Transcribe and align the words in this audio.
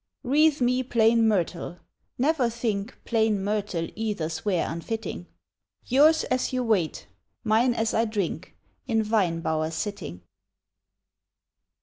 Wreath 0.23 0.61
me 0.61 0.81
plain 0.81 1.27
myrtle; 1.27 1.77
never 2.17 2.49
think 2.49 2.97
Plain 3.05 3.43
myrtle 3.43 3.87
either's 3.95 4.43
wear 4.43 4.65
unfitting, 4.67 5.27
Yours 5.85 6.23
as 6.23 6.51
you 6.51 6.63
wait, 6.63 7.05
mine 7.43 7.75
as 7.75 7.93
I 7.93 8.05
drink 8.05 8.55
In 8.87 9.03
vine 9.03 9.41
bower 9.41 9.69
sitting. 9.69 10.23